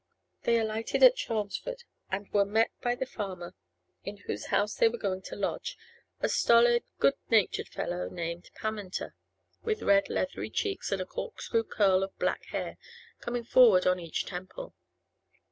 They 0.45 0.57
alighted 0.57 1.03
at 1.03 1.15
Chelmsford, 1.15 1.83
and 2.09 2.27
were 2.33 2.43
met 2.43 2.71
by 2.81 2.95
the 2.95 3.05
farmer 3.05 3.53
in 4.03 4.17
whose 4.25 4.47
house 4.47 4.73
they 4.73 4.89
were 4.89 4.97
going 4.97 5.21
to 5.21 5.35
lodge, 5.35 5.77
a 6.21 6.27
stolid, 6.27 6.83
good 6.97 7.13
natured 7.29 7.67
fellow 7.67 8.09
named 8.09 8.49
Pammenter, 8.55 9.13
with 9.63 9.83
red, 9.83 10.09
leathery 10.09 10.49
cheeks, 10.49 10.91
and 10.91 11.03
a 11.03 11.05
corkscrew 11.05 11.65
curl 11.65 12.01
of 12.01 12.17
black 12.17 12.45
hair 12.45 12.77
coming 13.19 13.43
forward 13.43 13.85
on 13.85 13.99
each 13.99 14.25
temple. 14.25 14.73